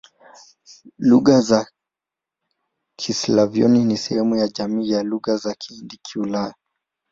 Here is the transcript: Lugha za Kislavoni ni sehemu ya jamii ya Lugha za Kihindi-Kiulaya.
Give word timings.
Lugha 0.97 1.39
za 1.41 1.67
Kislavoni 2.97 3.85
ni 3.85 3.97
sehemu 3.97 4.35
ya 4.35 4.47
jamii 4.47 4.89
ya 4.89 5.03
Lugha 5.03 5.37
za 5.37 5.53
Kihindi-Kiulaya. 5.53 6.53